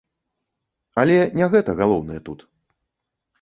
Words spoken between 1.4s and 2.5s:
не гэта галоўнае тут.